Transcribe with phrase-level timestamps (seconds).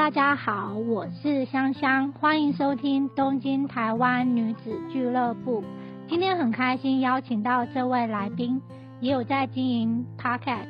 [0.00, 5.62] 大家好，我是香香，欢迎收听东京台湾女子俱乐部。
[6.08, 8.62] 今天很开心邀请到这位来宾，
[9.00, 10.68] 也有在经营 podcast。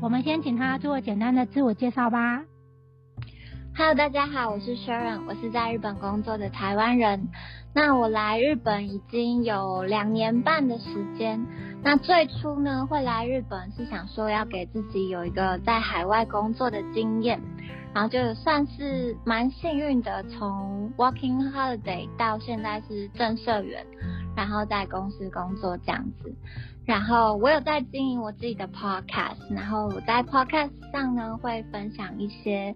[0.00, 2.44] 我们先请他做简单的自我介绍吧。
[3.76, 7.30] Hello，大家好，我是 Sharon，我是在日本工作的台湾人。
[7.74, 11.44] 那我来日本已经有两年半的时间。
[11.82, 17.40] 那最初呢，会来日本是想说要给自己有一个在海外工作的经验，
[17.94, 23.86] 然后就算是蛮幸运的，从 Working Holiday 到现在是正社员，
[24.36, 26.34] 然后在公司工作这样子。
[26.84, 32.74] 然后我有在经营我自己的 Podcast，然后我在 Podcast 上呢会分享一些。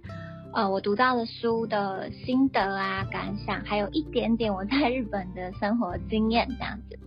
[0.52, 6.98] 呃，我读到的书的心得啊、感想，还有一点点我在日本的生活经验这样子。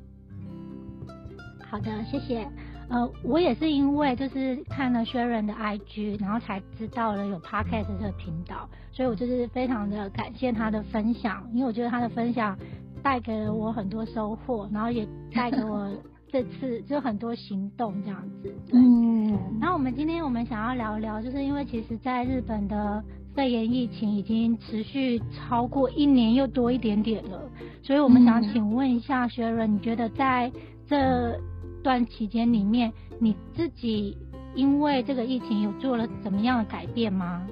[1.68, 2.48] 好的，谢谢。
[2.90, 12.58] 呃，我也是因为就是看了 Sharon 的 IG，然后才知道了有 Podcast 这个频道，所以我就是非常的感谢他的分享，因为我觉得他的分享
[13.04, 15.90] 带给了我很多收获，然后也带给我
[16.32, 18.54] 这次就很多行动这样子。
[18.74, 19.38] 嗯。
[19.62, 23.04] 然后我们今天我们想要聊聊，就是因为其实在日本的。
[23.36, 27.40] 肺炎疫情已经持续超过一年又多一点点了，
[27.82, 30.52] 所以我们想请问一下薛润，你觉得在
[30.88, 31.40] 这
[31.84, 34.18] 段期间里面，你自己
[34.56, 37.48] 因为这个疫情有做了怎么样的改变吗？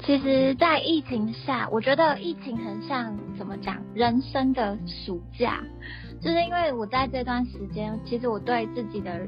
[0.00, 5.62] 其实，在疫情下，我觉得疫情很像怎么讲，人生的暑假，
[6.20, 9.26] 就是因为我在这段时间，其实我对自己的。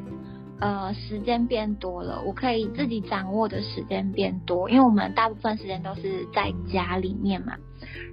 [0.61, 7.55] 呃，时间变多了，我可以自己掌握的时间变多，因为我们大部分时间都是在家里面嘛，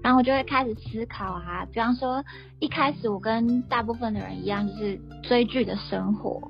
[0.02, 2.24] 然后我就会开始思考啊，比方说
[2.60, 6.42] 一开始我跟大部分的人一样，就是追剧的生活，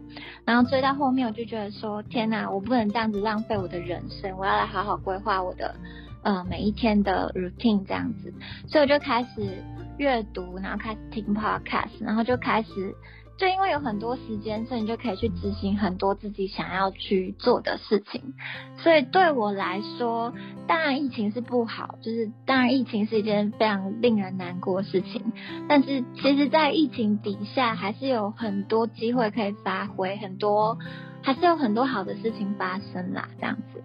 [0.46, 5.74] 然后追到后面我就觉得说，天哪，我不能这样子浪费我的人生，我要来好好规划我的
[6.22, 8.32] 呃每一天的 routine 这样子，
[8.68, 9.64] 所以我就开始
[9.98, 12.94] 阅读，然后开始听 podcast，然后就开始。
[13.38, 18.34] 就因为有很多时间，所以你就可以去执行很多自己想要去做的事情。
[18.78, 20.34] 所以对我来说，
[20.68, 25.32] 当然疫情是不好，就是当然疫情是一件非常令人难过的事情。
[25.70, 30.80] 但是其实，在疫情底下，还是有很多机会可以发挥，很多
[31.22, 33.30] 还是有很多好的事情发生啦。
[33.40, 33.84] 这样子，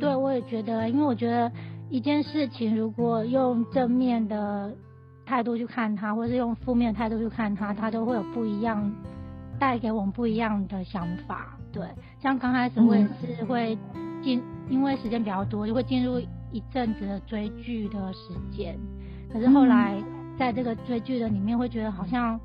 [0.00, 1.52] 对我也觉得，因为我觉得
[1.90, 4.74] 一件事情如果用正面的。
[5.32, 8.92] 态度去看他，或是用负面态度去看他，他都会有不一样，
[9.58, 11.56] 带给我们不一样的想法。
[11.72, 11.88] 对，
[12.20, 13.78] 像刚开始我也是会
[14.22, 16.20] 进，因为时间比较多，就会进入
[16.50, 18.78] 一阵子的追剧的时间。
[19.32, 19.98] 可是后来
[20.38, 22.38] 在这个追剧的里面，会觉得好像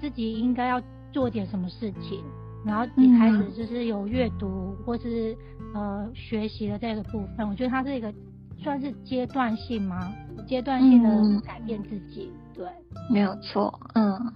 [0.00, 2.20] 自己应该要做点什么事情，
[2.66, 5.36] 然后一开始就是有阅读或是
[5.72, 7.48] 呃学习的这个部分。
[7.48, 8.12] 我觉得它是一个。
[8.56, 10.10] 算是阶段性吗？
[10.46, 12.66] 阶段性的改变自己，对，
[13.10, 14.32] 没有错，嗯。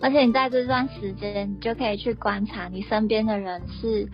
[0.00, 4.06] 而且你在这段时间，你就可以去观察你身边的人是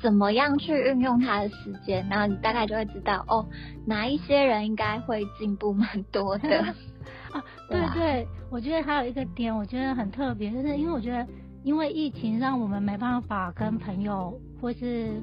[0.00, 3.44] 怎么样去运用他的时间，然后你大概就会知道，哦，
[3.84, 6.48] 哪一些人应该会进步蛮多的。
[7.32, 11.26] 啊，对对，我觉得还有一个点，我觉得很特别，就是因为我觉得，
[11.64, 15.20] 因为疫情让我们没办法跟朋友或是。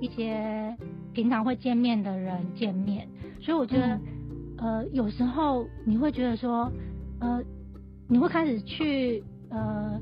[0.00, 0.74] 一些
[1.12, 3.06] 平常会见面的人见面，
[3.38, 4.00] 所以我觉得，
[4.60, 6.70] 呃，有时候你会觉得说，
[7.20, 7.42] 呃，
[8.08, 9.98] 你会开始去呃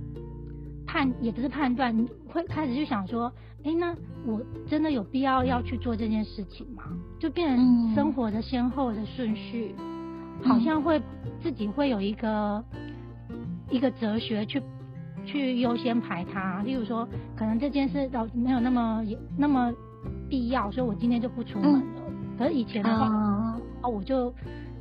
[0.86, 3.32] 判，也不是判断，你会开始去想说，
[3.64, 3.94] 哎，那
[4.26, 6.82] 我真的有必要要去做这件事情吗？
[7.18, 9.74] 就变成生活的先后的顺序，
[10.42, 11.00] 好像会
[11.40, 12.64] 自己会有一个
[13.70, 14.62] 一个哲学去。
[15.26, 19.04] 去优先排它，例如说，可能这件事倒没有那么
[19.36, 19.70] 那么
[20.26, 21.82] 必要，所以我今天就不出门了。
[22.38, 23.10] 可是以前的话，
[23.80, 24.32] 啊，我就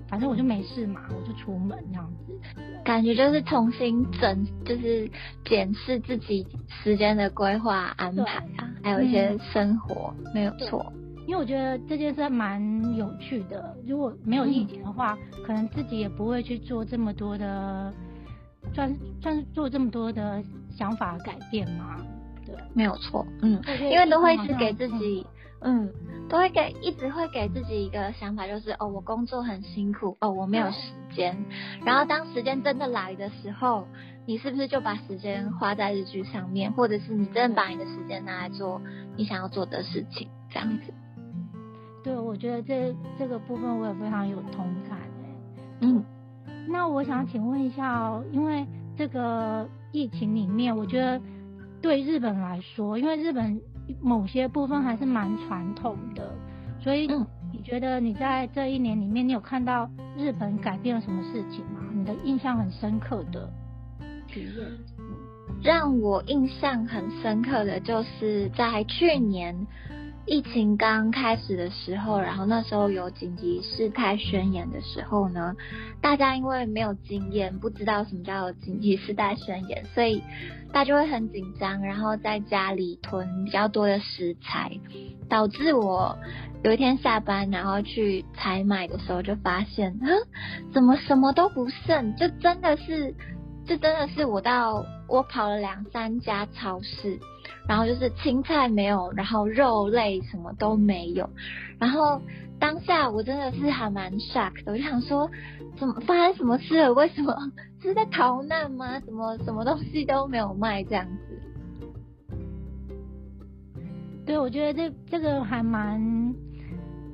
[0.07, 2.39] 反正我就没事嘛，我就出门这样子。
[2.83, 5.09] 感觉就是重新整，就是
[5.45, 6.45] 检视自己
[6.83, 10.91] 时间的规划安排啊，还有一些生活，没有错。
[11.27, 17.93] 因为我觉得这件事蛮有趣的，如果没有疫情的话，可能自己也不会去做这么多的。
[18.73, 21.95] 算算是做这么多的想法改变嘛？
[22.45, 23.59] 对，没有错，嗯，
[23.89, 25.25] 因为都会是给自己，
[25.61, 25.89] 嗯，
[26.29, 31.37] 都会给一直会给自己一个想法，就是哦，我工作很辛苦，哦，我没有时间。
[31.85, 33.87] 然后当时间真的来的时候，
[34.25, 38.81] 你是不是就把时间花在日剧上面，或者是你真的把你的时间拿来做
[39.15, 40.93] 你想要做的事情，这样子？
[42.03, 44.99] 对，我觉得这这个部分我也非常有同感
[45.81, 46.03] 嗯。
[46.69, 51.21] 那我想请问一下哦，因为这个疫情里面，我觉得
[51.81, 53.61] 对日本来说，因为日本
[54.01, 56.33] 某些部分还是蛮传统的，
[56.79, 57.07] 所以
[57.51, 61.81] 你觉得你在这一年里面，你有看到日本改变了什么事情吗？
[61.93, 63.49] 你的印象很深刻的
[64.27, 64.65] 体验？
[65.63, 69.65] 让我印象很深刻的就是在去年
[70.27, 75.55] 疫情刚开始的时候，然后那时候有紧急事态宣言的时候呢，
[76.01, 80.21] 大家因为没有经验，不知道什么叫紧急事态宣言，所以
[80.73, 84.77] 大家就会很紧张，然后在家里囤比较多的食材，
[85.29, 86.17] 导致我
[86.61, 89.97] 有一天下班然后去采买的时候，就发现，
[90.73, 93.15] 怎么什么都不剩，就真的是。
[93.69, 97.19] 这真的是我到我跑了两三家超市，
[97.67, 101.29] 然后就是青菜没有，然后肉类什么都没有，
[101.79, 102.21] 然后
[102.59, 105.29] 当下我真的是还蛮 shock 的，我就想说，
[105.77, 106.93] 怎么发生什么事了？
[106.93, 107.35] 为什么
[107.81, 108.99] 是在逃难吗？
[109.01, 111.41] 怎么什么东西都没有卖这样子？
[114.25, 115.99] 对，我觉得这这个还蛮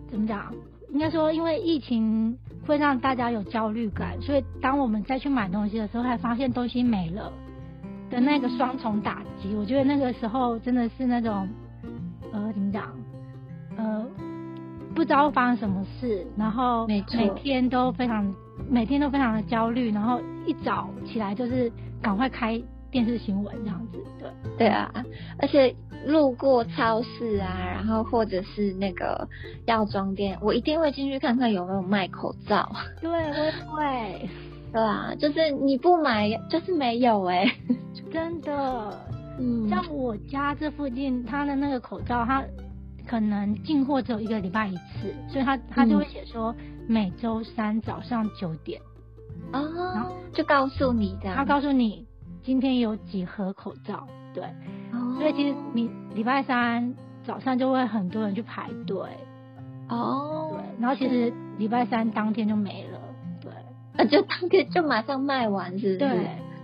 [0.10, 0.54] 怎么讲？
[0.92, 2.38] 应该说，因为疫情。
[2.66, 7.30] 会让大家有焦虑感，所以当我们再去买东西的时候，还发现东西没了
[8.14, 11.50] 的那个双重打击，我觉得那个时候真的是那种
[12.32, 12.94] 呃怎么讲
[13.76, 14.06] 呃
[14.94, 17.02] 不知道发生什么事，然后每
[17.36, 18.34] 天都非常
[18.70, 21.72] 每天都非常的焦虑，然后一早起来就是
[22.02, 22.62] 赶快开
[22.92, 24.30] 电视新闻这样子，对
[24.60, 24.92] 对啊，
[25.40, 25.76] 而且。
[26.06, 29.26] 路过超市啊，然后或者是那个
[29.68, 32.70] 药妆店，我一定会进去看看有没有卖口罩。
[33.00, 34.30] 对，我会。
[34.74, 37.46] 对啊，就是你不买就是没有哎，
[38.12, 39.00] 真的。
[39.40, 39.70] 嗯。
[39.70, 42.44] 像我家这附近，他的那个口罩，他
[43.08, 46.54] 可能进货只有一个礼拜一次，所以他他就会写说
[46.88, 48.82] 每周三早上九点。
[49.54, 50.12] 哦。
[50.34, 51.38] 就告诉你这样。
[51.38, 52.06] 他告诉你
[52.44, 54.44] 今天有几盒口罩，对。
[54.92, 58.98] 哦所以其实你礼拜三早上就会很多人去排队，
[59.90, 62.93] 哦，对，然后其实礼拜三当天就没了，
[64.10, 65.98] 就当天就马上卖完，是不是？
[65.98, 66.10] 对，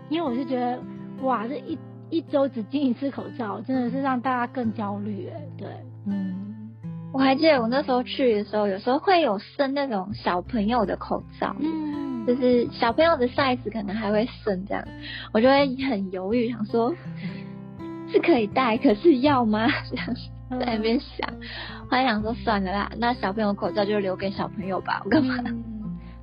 [0.09, 0.79] 因为我是觉得，
[1.21, 1.77] 哇，这一
[2.09, 5.67] 一周只进一次口罩，真的是让大家更焦虑，哎，对，
[6.07, 6.71] 嗯，
[7.13, 14.83] 我还记得我那时候去的时候，有时候会有剩那种小朋友的口罩，嗯，就是小朋友的 size 可能还会剩这样，
[15.33, 16.95] 我就会很犹豫，想说。
[18.11, 19.67] 是可以戴，可是要吗？
[19.91, 20.07] 这样
[20.59, 21.29] 在那边想，
[21.87, 25.35] 后来想说算了啦，那小朋友口罩就留给小朋友吧，我干嘛？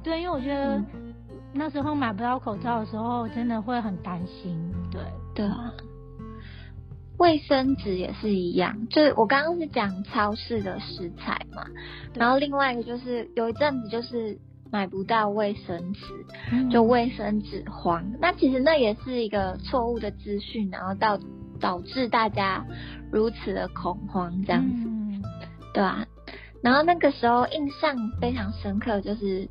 [0.03, 0.83] 对，因为我觉得
[1.57, 4.73] 那时候买不到口罩的时候，真的会很担心。
[4.91, 5.01] 对，
[5.35, 5.73] 对啊。
[7.19, 11.65] 卫生纸也是一样，就是我刚刚是讲超市的食材嘛，
[12.15, 14.39] 然后另外一个就是有一阵子就是
[14.71, 16.03] 买不到卫生纸，
[16.71, 18.05] 就卫生纸荒。
[18.21, 21.19] 那其实那也是一个错误的资讯，然后到。
[21.59, 22.67] 导致大家
[23.11, 24.91] 如此的恐慌，这样子，
[25.73, 26.07] 对啊？
[26.63, 29.49] 然后那个时候印象非常深刻，就是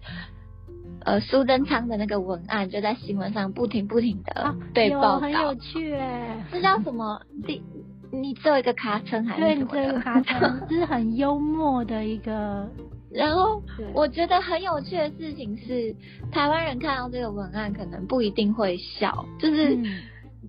[1.05, 6.45] 呃苏贞昌的那个文案就在新闻上不停不停的对报道，很有趣哎。
[6.51, 7.21] 这叫什么？
[7.47, 7.61] 你
[8.11, 9.67] 你做一个卡称还是什么？
[9.71, 12.67] 对，个卡称，这 是很幽默的一个。
[13.13, 13.61] 然后
[13.93, 15.95] 我觉得很有趣的事情是，
[16.31, 19.77] 台湾人看到这个文案可能不一定会笑，就是。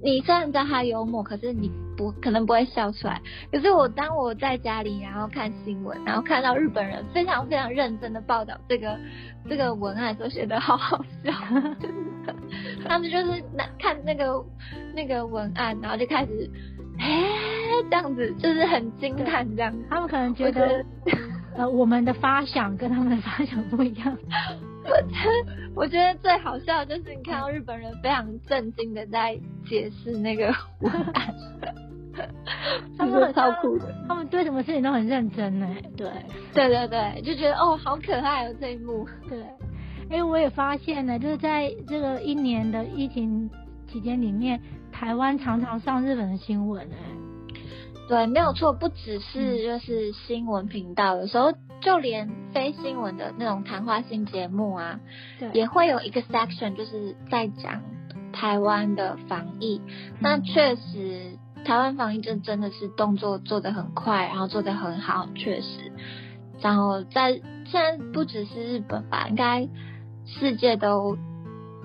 [0.06, 3.20] 你虽然知道他幽默，可是你不可能不会笑出来。
[3.50, 8.96] 可是我当我在家里，然后看新闻，然后看到日本人非常非常认真的报道这个
[9.48, 11.32] 这个文案，都觉得好好笑。
[12.88, 14.44] 他们就是那看那个
[14.94, 16.48] 那个文案，然后就开始，
[17.00, 17.26] 哎，
[17.90, 19.74] 这样子就是很惊叹这样。
[19.90, 20.84] 他们可能觉得，
[21.56, 24.16] 呃，我们的发想跟他们的发想不一样。
[24.84, 25.14] 我得
[25.74, 29.36] 我觉得最好笑的就是你看到日本人非常震惊的在
[29.68, 31.34] 解释那个文案，
[32.96, 35.66] 他们超酷的，他们对什么事情都很认真呢。
[35.96, 36.08] 对，
[36.54, 39.08] 对对对，就觉得哦好可爱哦这一幕。
[39.28, 39.42] 对，
[40.08, 43.50] 哎我也发现呢，就是在这个一年的疫情
[43.90, 44.60] 期间里面，
[44.92, 46.96] 台湾常常上日本的新闻哎。
[48.08, 55.00] 对，没有错，不只是就是新闻频道，有时候就连非新闻的那种谈话性节目啊，
[55.52, 57.82] 也会有一个 section 就是在讲
[58.32, 59.80] 台湾的防疫。
[60.20, 65.92] 那确实，台湾防疫就真的是动作做得很快，然后做得很好，确实。
[66.60, 69.68] 然后在现在不只是日本吧，应该
[70.24, 71.18] 世界都。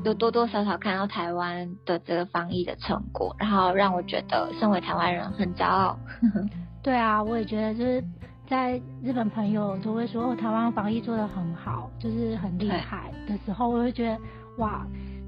[0.03, 5.97] 有多多少少看到台湾的这个防疫的成果，然后让我觉得身为台湾人很骄傲。
[6.81, 8.03] 对啊，我也觉得就是
[8.47, 14.17] 在日本朋友都会说哦台湾防疫做得很好，就是很厉害的时候，我会觉得
[14.57, 14.85] 哇，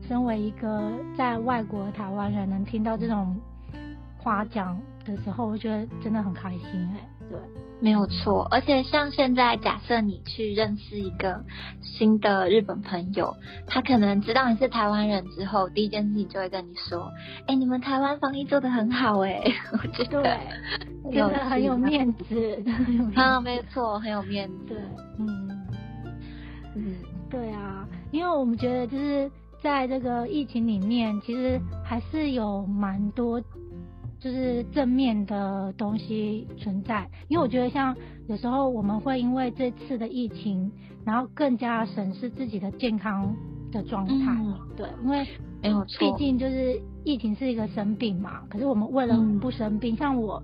[0.07, 3.39] 身为一个在外国的台湾人，能听到这种
[4.17, 4.75] 夸奖
[5.05, 7.07] 的时候，我觉得真的很开心哎。
[7.29, 7.39] 对。
[7.81, 11.43] 没有错，而且像现在，假设你去认识一个
[11.81, 13.35] 新的日本朋友，
[13.67, 17.11] 他可能知道你是台湾人之后，第一件事情就会跟你说
[17.45, 19.43] ：“哎，你们台湾防疫做的很好哎。
[19.83, 20.23] ”我觉得
[21.11, 22.63] 真的很有面子，
[23.15, 24.79] 啊，没错，很有面子。
[25.19, 25.49] 嗯
[26.75, 26.95] 嗯，
[27.29, 29.29] 对啊，因为我们觉得就是
[29.61, 33.41] 在这个疫情里面，其实还是有蛮多。
[34.23, 37.93] 就是正面的东西存在，因为我觉得像
[38.29, 40.71] 有时候我们会因为这次的疫情，
[41.03, 43.35] 然后更加审视自己的健康
[43.69, 44.33] 的状态。
[44.77, 45.27] 对，因为
[45.61, 48.39] 没有错，毕竟就是疫情是一个生病嘛。
[48.49, 50.41] 可是我们为了不生病，像我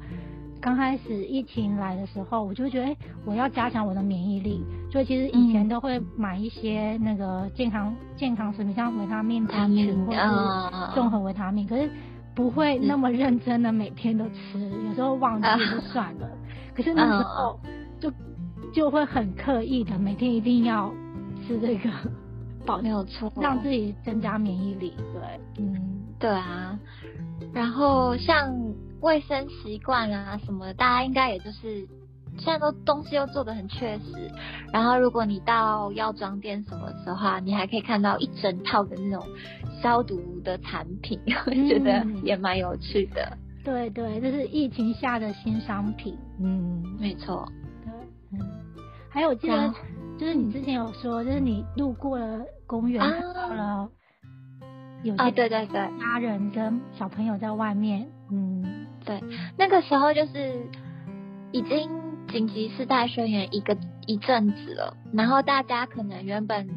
[0.59, 11.89] 刚开始疫情来的时候，我就觉得，哎，我要加强我的免疫力，所以其实以前都会买一些那个健康健康食品，像维他命、他命或者是综合维他命，可是。
[12.39, 16.29] 不会那么认真的每天都吃，有时候忘记就算了。
[16.73, 17.59] 可是那时候
[17.99, 18.09] 就
[18.73, 20.89] 就会很刻意的每天一定要
[21.45, 21.89] 吃这个，
[22.65, 24.93] 保没有错， 让自己增加免疫力。
[25.11, 25.75] 对，嗯，
[26.17, 26.79] 对啊。
[27.53, 28.49] 然后像
[29.01, 31.85] 卫生习惯啊什么，大家应该也就是。
[32.39, 34.31] 现在都东西又做的很确实，
[34.71, 39.27] 然后如果你到药妆店什么的话，你还可以看到一整套的那种
[39.81, 43.37] 消毒的产品， 我觉得也蛮有趣的。
[43.63, 46.17] 对对，这是疫情下的新商品。
[46.39, 47.47] 嗯，没错。
[47.83, 47.91] 对，
[48.39, 48.39] 嗯。
[49.09, 49.73] 还有，我记得
[50.17, 53.89] 就是你之前有说，就是你路过了公园，看到了
[55.03, 58.07] 有些对对对家人跟小朋友在外面。
[58.31, 59.21] 嗯，对，
[59.57, 60.65] 那个时候就是
[61.51, 61.89] 已经。
[62.31, 66.69] 紧急事态宣言一个一阵子了，然后大家可能原本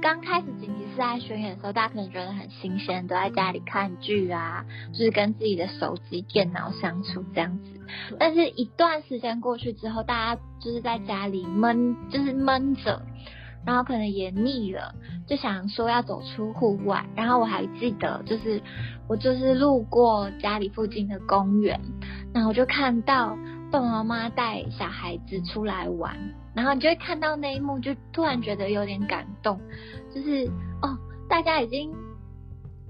[0.00, 7.80] 刚开始紧急事态宣言的时候，大家可能觉得很新鲜，都在家里看剧啊，就是跟自己的手机、电脑相处这样子。
[8.18, 13.02] 但是，一段时间过去之后，大家就是在家里闷，就是闷着，
[13.66, 14.94] 然后可能也腻了，
[15.26, 17.04] 就想说要走出户外。
[17.14, 18.62] 然后我还记得，就是
[19.08, 21.80] 我就是路过家里附近的公园，
[22.32, 23.36] 然后我就看到。
[23.72, 26.14] 爸爸妈妈带小孩子出来玩，
[26.54, 29.58] 然后你就会看到那一幕，就突然觉得有点感动。
[30.14, 30.44] 就是
[30.82, 31.90] 哦，大家已经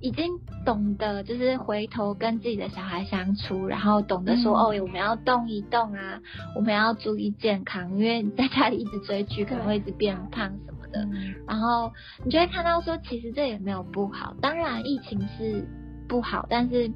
[0.01, 6.21] 已经懂得，就是回头跟自己的小孩相处，然后懂得说哦，我们要动一动啊，
[6.57, 11.09] 我们要注意健康，因为在家里一直追剧可能会一直变胖什么的。
[11.47, 11.93] 然后
[12.25, 14.35] 你就会看到说，其实这也没有不好。
[14.43, 15.65] 当然疫情是
[16.09, 16.91] 不好，但是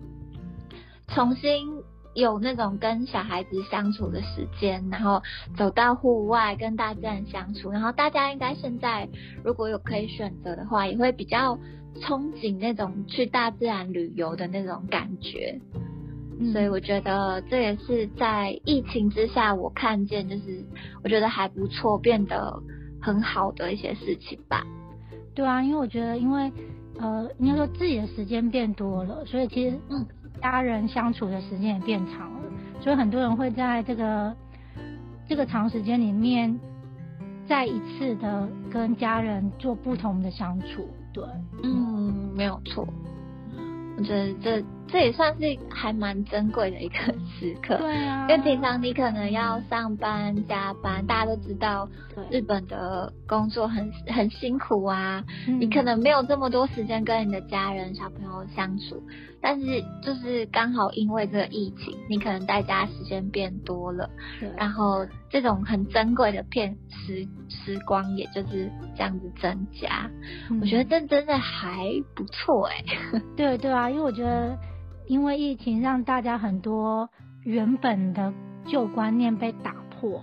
[1.07, 1.76] 重新。
[2.17, 5.23] 有那种跟小孩子相处的时间，然后
[5.55, 9.07] 走到户外跟大自然相处，然后大家应该现在
[9.45, 11.59] 如果有可以选择的话，也会比较
[12.01, 15.61] 憧憬那种去大自然旅游的那种感觉。
[16.53, 20.65] 所以我觉得这也是在疫情之下，我看见就是
[21.05, 22.63] 我觉得还不错，变得
[23.01, 24.65] 很好的一些事情吧。
[25.35, 26.51] 对啊，因为我觉得，因为
[26.99, 30.07] 呃，应该说自己的时间变多了，所以其实嗯。
[30.41, 32.41] 家人相处的时间也变长了，
[32.81, 34.37] 所以很多人会在这个
[35.29, 36.59] 这个长时间里面，
[37.47, 40.89] 再一次的跟家人做不同的相处。
[41.13, 41.25] 对，
[41.63, 42.87] 嗯，没有错。
[43.99, 46.97] 我觉得这这也算是还蛮珍贵的一个
[47.39, 47.77] 时刻。
[47.79, 51.89] 对啊，因为平常你可能要上班加班，大家都知道，
[52.31, 55.25] 日本的工作很很辛苦啊，
[55.59, 59.03] 你可能没有这么多时间跟你的家人、小朋友相处。
[59.39, 64.11] 但是就是刚好因为这个疫情，你可能在家时间变多了，
[64.57, 70.11] 然后这种很珍贵的片时时光，也就是这样子增加。
[70.61, 72.83] 我觉得这真的还不错哎。
[73.37, 74.59] 对对啊，因为我觉得
[75.07, 77.09] 因为疫情让大家很多
[77.43, 78.33] 原本的
[78.67, 80.23] 旧观念被打破，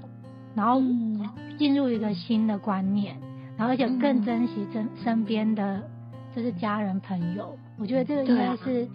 [0.56, 0.82] 然后
[1.58, 3.18] 进入一个新的观念，
[3.58, 5.84] 然后而且更珍惜身身边的
[6.36, 7.58] 就是家人朋友。
[7.80, 8.88] 我觉得这个应该是。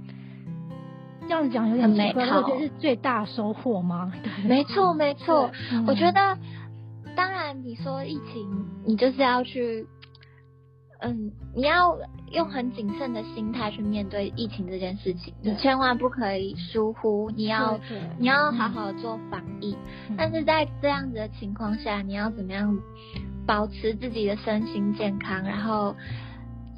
[1.26, 4.10] 这样子讲有点美好，我觉得是最大收获吗？
[4.24, 5.50] 对，没错没错。
[5.86, 6.38] 我觉得，
[7.14, 9.86] 当然你说疫情，你就是要去，
[11.00, 11.98] 嗯，你要
[12.32, 17.78] 用很谨慎的心态去面对疫情这件事情，你千万不可以疏忽，你要
[18.18, 19.76] 你要好好做防疫。
[20.16, 22.78] 但是在这样子的情况下，你要怎么样
[23.46, 25.94] 保持自己的身心健康，然后。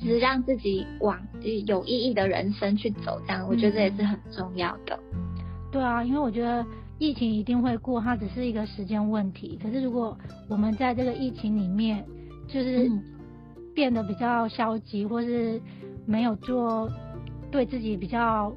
[0.03, 1.21] 只是让自己往
[1.67, 4.99] 有意义的人生去走，这样我觉得也是很重要的。
[5.71, 6.65] 对啊，因为我觉得
[6.99, 9.59] 疫情一定会过，它只是一个时间问题。
[9.63, 10.17] 可是如果
[10.49, 12.03] 我们在这个疫情里面，
[12.49, 12.91] 就是
[13.75, 15.61] 变得比较消极，或是
[16.07, 16.91] 没有做
[17.51, 18.53] 对自己比较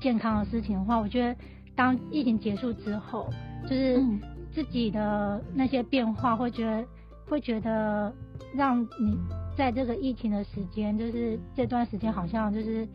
[0.00, 1.36] 健康的事情的话，我觉得
[1.74, 3.28] 当疫情结束之后，
[3.64, 4.02] 就是
[4.52, 6.84] 自己的那些变化，会觉得
[7.28, 8.12] 会觉得
[8.54, 9.18] 让你
[9.56, 12.86] 在这个疫情的时间，就是这段时间好像就是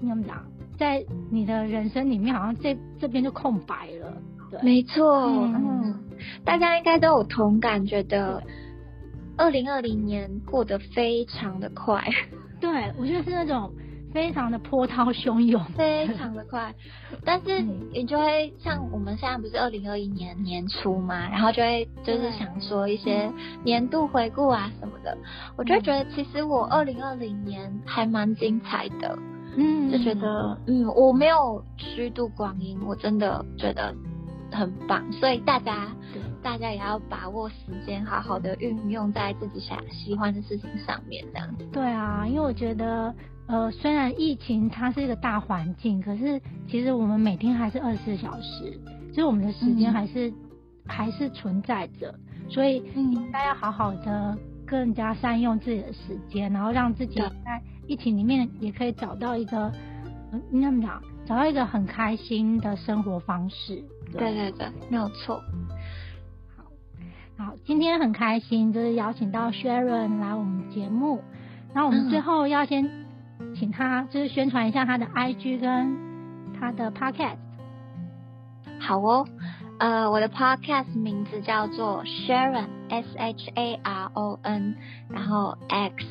[0.00, 0.44] 那么讲，
[0.78, 4.16] 在你的人生里面，好像这这边就空白了。
[4.50, 5.94] 对，没错，嗯，
[6.44, 8.42] 大家应该都有同感，觉得
[9.40, 12.04] 二零二零年过得非常的快。
[12.60, 13.72] 对，我觉得是那种。
[14.12, 16.74] 非常的波涛汹涌，非常的快，
[17.24, 23.30] 但是你就会像我们现在不是二零二一年年初嘛，然后就会就是想说一些
[23.62, 25.16] 年度回顾啊什么的，
[25.56, 29.16] 我就觉得其实我二零二零年还蛮精彩的，
[29.56, 33.94] 嗯，就觉得嗯我没有虚度光阴，我真的觉得
[34.50, 35.86] 很棒，所以大家
[36.42, 37.54] 大家也要把握时
[37.86, 41.64] 间，好好的运用在自己想喜欢的事情上面，这样子。
[41.72, 43.14] 对啊，因为我觉得。
[43.46, 50.32] 呃，虽然疫情它是一个大环境，可是其实我们每天还是二十四小时，就是我们的时间还是
[50.86, 52.14] 还是存在着，
[52.48, 59.72] 所以应该要好好的更加善用自己的时间，然后让自己在疫情里面也可以找到一个，
[60.30, 63.82] 嗯，那么讲，找到一个很开心的生活方式。
[64.12, 65.42] 对对对，没有错。
[67.64, 71.22] 今天很开心，就是邀请到 Sharon 来我们节目，
[71.72, 73.00] 然后我们最后要先。
[73.54, 75.96] 请他就是宣传一下他的 IG 跟
[76.60, 77.38] 他的 Podcast。
[78.78, 79.26] 好哦，
[79.78, 84.76] 呃，我的 Podcast 名字叫做 Sharon S H A R O N，
[85.08, 86.04] 然后 X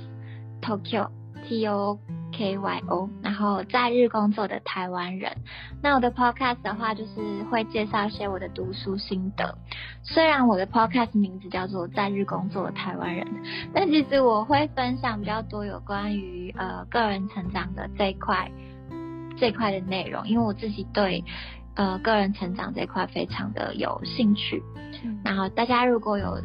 [0.60, 1.10] Tokyo
[1.48, 2.00] T O。
[2.32, 5.38] K Y O，然后在日工作的台湾人。
[5.82, 9.58] 那我的 Podcast 的话，就是会介绍一些我的读书心得。
[10.04, 13.28] 虽然我的 Podcast 名字叫做在日工作的台湾人，
[13.74, 18.52] 但其实我会分享比较多有关于呃个人成长的这一块
[19.38, 21.24] 这一块的内容，因为我自己对
[21.76, 24.64] 呃个人成长这一块非常的有兴趣。
[25.24, 26.42] 然后大家如果有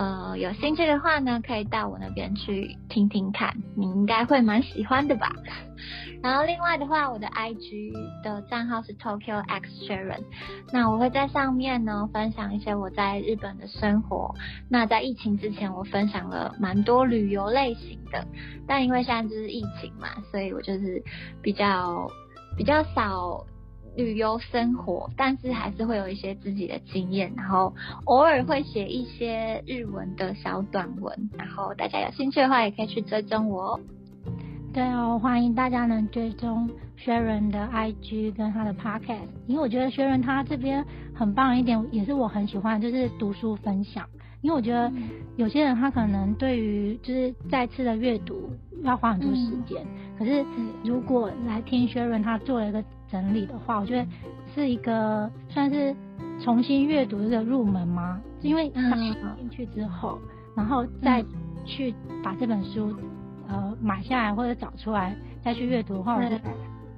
[0.00, 5.30] 呃，有兴趣的话呢，可以到我那边去听听看，你应该会蛮喜欢的吧。
[6.22, 10.22] 然后另外的话，我的 IG 的账号是 Tokyo X Sharon，
[10.72, 14.34] 那我会在上面呢分享一些我在日本的生活。
[14.70, 18.26] 那在疫情之前，我分享了蛮多旅游类型的，
[18.66, 21.04] 但因为现在就是疫情嘛，所以我就是
[21.42, 22.08] 比较
[22.56, 23.44] 比较少。
[24.00, 33.78] 旅游生活，但是还是会有一些自己的经验，然后偶尔会写一些日文的小短文，然后大家有兴趣的话也可以去追踪我。
[34.72, 36.70] 对哦，欢迎大家能追踪
[37.04, 44.06] Sharon 的 IG 跟他的 Podcast，因为我觉得 Sharon 他这边很棒一点，也是我很喜欢，就是读书分享。
[44.42, 44.90] 因为我觉得
[45.36, 48.50] 有些人他可能对于就是再次的阅读
[48.82, 49.84] 要花很多时间，
[50.18, 50.42] 可是
[50.82, 52.82] 如果来听 Sharon 他做了一个。
[53.10, 54.06] 整理的话，我觉得
[54.54, 55.94] 是一个算是
[56.42, 58.20] 重新阅读的入门吗？
[58.40, 58.94] 因为他
[59.36, 60.18] 进去之后，
[60.56, 61.24] 然后再
[61.64, 62.94] 去把这本书
[63.48, 66.40] 呃买下来或者找出来再去阅读的话，我觉得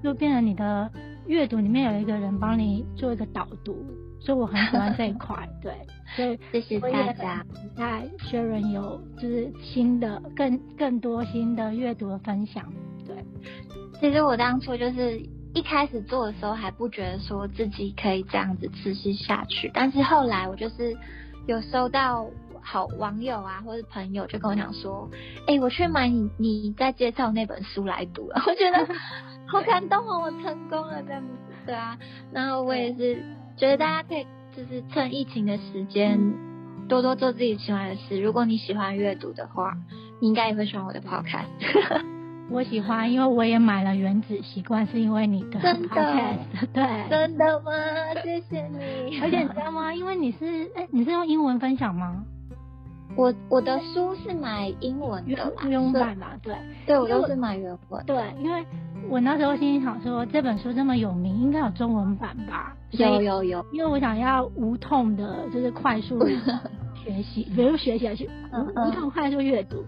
[0.02, 0.90] 又变成你的
[1.26, 3.84] 阅读里面有一个人帮你做一个导读，
[4.20, 5.48] 所以我很喜欢这一块。
[5.60, 5.74] 对，
[6.14, 7.46] 所以谢谢大家。
[7.76, 12.64] 在薛仁有就是新的更更多新的阅读的分享。
[13.06, 13.16] 对，
[14.00, 15.20] 其实我当初就是。
[15.54, 20.96] 一开始做的时候还不觉得说自己可以这样子持续下去，但是后来我就是
[21.46, 22.26] 有收到
[22.62, 25.10] 好网友啊或者朋友就跟我讲说，
[25.46, 28.94] 哎，我去买你你在介绍那本书来读了， 我觉得
[29.46, 31.28] 好感动哦，我成功了这样子，
[31.66, 31.98] 对啊，
[32.32, 33.22] 然后我也是
[33.56, 36.18] 觉得大家可以就是趁疫情的时间
[36.88, 39.76] 多多做自己喜欢的事，如果你喜欢阅读的话，
[40.20, 42.12] 你应该也会喜欢我的 podcast。
[42.52, 46.38] 我喜欢，因为我也买了《原子习惯》，是因为你的 podcast，
[46.72, 47.70] 对，真的吗？
[48.22, 49.18] 谢谢你。
[49.24, 49.92] 而且你知道吗？
[49.94, 52.24] 因为你是，哎，你是用英文分享吗？
[53.14, 56.54] 我我的书是买英文的原文版嘛，对，
[56.86, 58.04] 对我都是买原文。
[58.06, 58.64] 对，因为
[59.08, 62.74] 我那时候心里想说，这本书这么有名，应该有中文版吧？
[62.90, 63.64] 有有有。
[63.72, 66.18] 因为我想要无痛的，就是快速
[67.04, 68.30] 学习，比如学习去
[68.86, 69.84] 无痛快速阅读，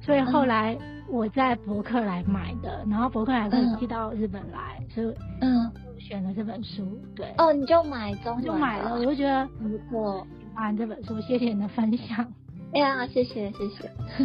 [0.00, 0.76] 所以后来。
[1.06, 6.98] 我在博客来买的，然后博客来可以寄到日本来，所以嗯，选了这本书。
[7.14, 12.26] 对，哦，你就买中就买了，我就觉得不错，喜欢这本书，谢谢你的分享。
[12.72, 13.90] 哎 呀，谢谢谢谢。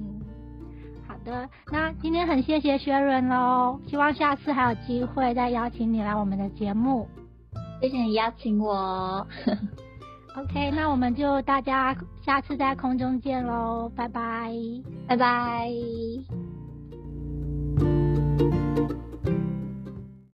[0.00, 0.22] 嗯，
[1.06, 7.06] 好的，那今天很谢谢薛润喽，希望下次还有机会再邀请你来我们的节目。
[7.82, 9.26] 谢谢你邀请我。
[10.36, 14.50] OK，那我们就大家下次在空中见喽，拜拜，
[15.06, 15.70] 拜拜。